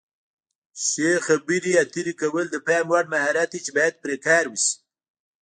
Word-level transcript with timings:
ښې 0.85 1.11
خبرې 1.27 1.71
اترې 1.83 2.13
کول 2.21 2.45
د 2.51 2.55
پام 2.65 2.85
وړ 2.91 3.05
مهارت 3.13 3.49
دی 3.51 3.59
چې 3.65 3.71
باید 3.77 3.93
پرې 4.03 4.15
کار 4.27 4.43
وشي. 4.51 4.71